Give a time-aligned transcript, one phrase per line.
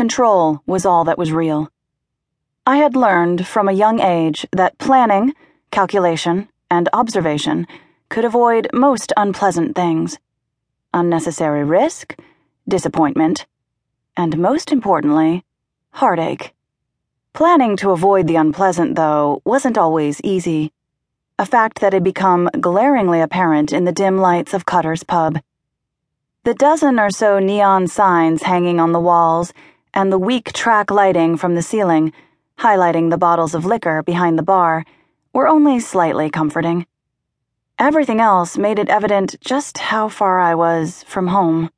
[0.00, 1.70] Control was all that was real.
[2.66, 5.34] I had learned from a young age that planning,
[5.70, 7.66] calculation, and observation
[8.08, 10.16] could avoid most unpleasant things
[10.94, 12.16] unnecessary risk,
[12.66, 13.44] disappointment,
[14.16, 15.44] and most importantly,
[15.90, 16.54] heartache.
[17.34, 20.72] Planning to avoid the unpleasant, though, wasn't always easy,
[21.38, 25.40] a fact that had become glaringly apparent in the dim lights of Cutter's pub.
[26.44, 29.52] The dozen or so neon signs hanging on the walls
[29.94, 32.12] and the weak track lighting from the ceiling,
[32.58, 34.84] highlighting the bottles of liquor behind the bar,
[35.32, 36.86] were only slightly comforting.
[37.78, 41.70] Everything else made it evident just how far I was from home.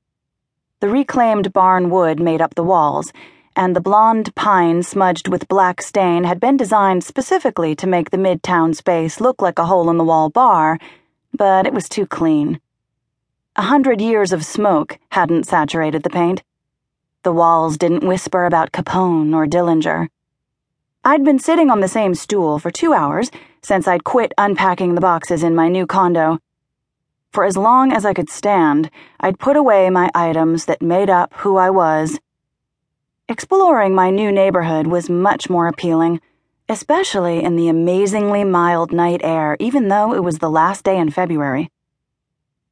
[0.80, 3.12] The reclaimed barn wood made up the walls,
[3.54, 8.16] and the blonde pine smudged with black stain had been designed specifically to make the
[8.16, 10.78] midtown space look like a hole in the wall bar,
[11.32, 12.60] but it was too clean.
[13.54, 16.42] A hundred years of smoke hadn't saturated the paint.
[17.24, 20.08] The walls didn't whisper about Capone or Dillinger.
[21.04, 23.30] I'd been sitting on the same stool for two hours
[23.62, 26.40] since I'd quit unpacking the boxes in my new condo.
[27.32, 31.32] For as long as I could stand, I'd put away my items that made up
[31.34, 32.18] who I was.
[33.28, 36.20] Exploring my new neighborhood was much more appealing,
[36.68, 41.10] especially in the amazingly mild night air, even though it was the last day in
[41.10, 41.70] February.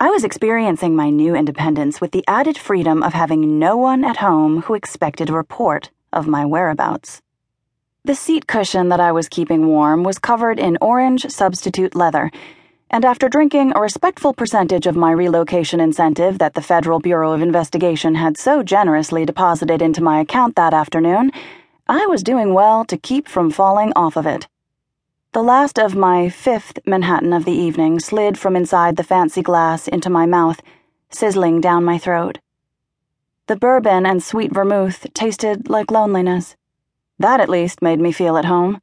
[0.02, 4.16] I was experiencing my new independence with the added freedom of having no one at
[4.16, 7.20] home who expected a report of my whereabouts.
[8.06, 12.30] The seat cushion that I was keeping warm was covered in orange substitute leather,
[12.88, 17.42] and after drinking a respectful percentage of my relocation incentive that the Federal Bureau of
[17.42, 21.30] Investigation had so generously deposited into my account that afternoon,
[21.86, 24.48] I was doing well to keep from falling off of it.
[25.32, 29.86] The last of my fifth Manhattan of the evening slid from inside the fancy glass
[29.86, 30.60] into my mouth,
[31.08, 32.40] sizzling down my throat.
[33.46, 36.56] The bourbon and sweet vermouth tasted like loneliness.
[37.20, 38.82] That at least made me feel at home.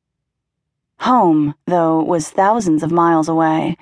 [1.02, 3.76] Home, though, was thousands of miles away,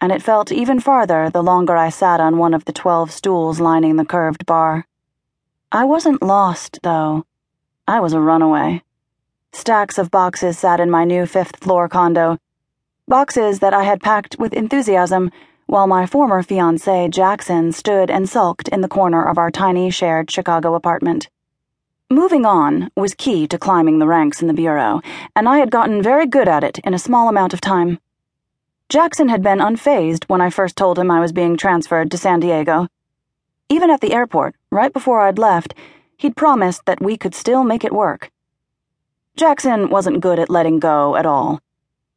[0.00, 3.60] and it felt even farther the longer I sat on one of the twelve stools
[3.60, 4.86] lining the curved bar.
[5.70, 7.26] I wasn't lost, though.
[7.86, 8.82] I was a runaway.
[9.56, 12.36] Stacks of boxes sat in my new fifth floor condo.
[13.08, 15.32] Boxes that I had packed with enthusiasm,
[15.64, 20.30] while my former fiance, Jackson, stood and sulked in the corner of our tiny shared
[20.30, 21.30] Chicago apartment.
[22.10, 25.00] Moving on was key to climbing the ranks in the Bureau,
[25.34, 27.98] and I had gotten very good at it in a small amount of time.
[28.90, 32.40] Jackson had been unfazed when I first told him I was being transferred to San
[32.40, 32.88] Diego.
[33.70, 35.72] Even at the airport, right before I'd left,
[36.18, 38.30] he'd promised that we could still make it work.
[39.36, 41.60] Jackson wasn't good at letting go at all.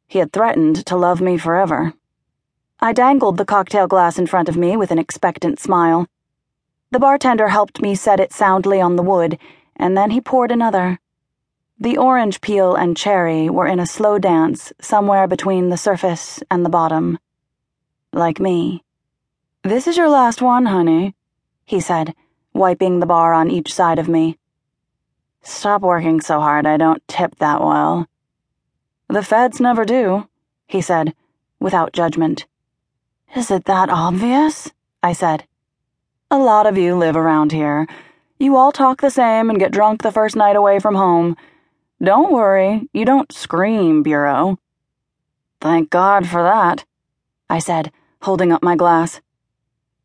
[0.08, 1.92] He had threatened to love me forever.
[2.80, 6.06] I dangled the cocktail glass in front of me with an expectant smile.
[6.90, 9.38] The bartender helped me set it soundly on the wood,
[9.76, 10.98] and then he poured another.
[11.78, 16.64] The orange peel and cherry were in a slow dance somewhere between the surface and
[16.64, 17.18] the bottom.
[18.14, 18.82] Like me.
[19.62, 21.14] This is your last one, honey,
[21.66, 22.14] he said,
[22.54, 24.39] wiping the bar on each side of me.
[25.42, 28.06] Stop working so hard, I don't tip that well.
[29.08, 30.28] The feds never do,
[30.66, 31.14] he said,
[31.58, 32.46] without judgment.
[33.34, 34.70] Is it that obvious?
[35.02, 35.44] I said.
[36.30, 37.86] A lot of you live around here.
[38.38, 41.36] You all talk the same and get drunk the first night away from home.
[42.02, 44.58] Don't worry, you don't scream, Bureau.
[45.60, 46.84] Thank God for that,
[47.48, 47.92] I said,
[48.22, 49.20] holding up my glass.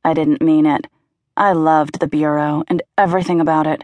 [0.04, 0.88] I didn't mean it.
[1.38, 3.84] I loved the Bureau and everything about it.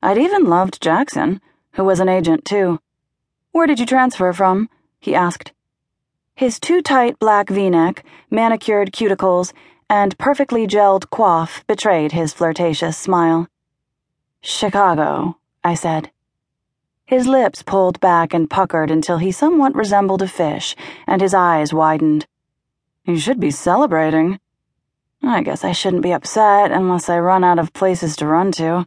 [0.00, 1.40] I'd even loved Jackson,
[1.72, 2.78] who was an agent, too.
[3.50, 4.68] Where did you transfer from?
[5.00, 5.52] he asked.
[6.36, 9.52] His too tight black v neck, manicured cuticles,
[9.90, 13.48] and perfectly gelled coif betrayed his flirtatious smile.
[14.40, 16.12] Chicago, I said.
[17.04, 20.76] His lips pulled back and puckered until he somewhat resembled a fish,
[21.06, 22.26] and his eyes widened.
[23.04, 24.38] You should be celebrating.
[25.22, 28.86] I guess I shouldn't be upset unless I run out of places to run to.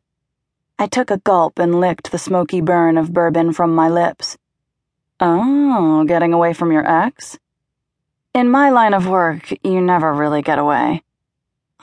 [0.82, 4.40] I took a gulp and licked the smoky burn of bourbon from my lips.
[5.20, 7.38] Oh, getting away from your ex?
[8.34, 11.04] In my line of work, you never really get away.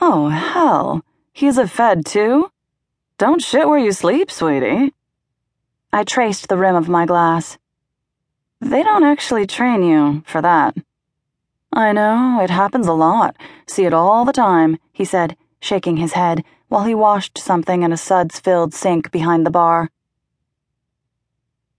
[0.01, 1.01] Oh, hell.
[1.31, 2.51] He's a Fed, too?
[3.17, 4.93] Don't shit where you sleep, sweetie.
[5.93, 7.57] I traced the rim of my glass.
[8.59, 10.75] They don't actually train you for that.
[11.71, 13.37] I know, it happens a lot.
[13.65, 17.91] See it all the time, he said, shaking his head while he washed something in
[17.91, 19.89] a suds filled sink behind the bar.